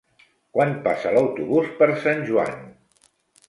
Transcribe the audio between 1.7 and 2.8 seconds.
per Sant Joan?